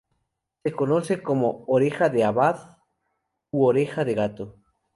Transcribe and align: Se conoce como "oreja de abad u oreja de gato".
Se 0.63 0.71
conoce 0.71 1.21
como 1.21 1.63
"oreja 1.67 2.09
de 2.09 2.23
abad 2.23 2.79
u 3.51 3.65
oreja 3.65 4.03
de 4.03 4.15
gato". 4.15 4.55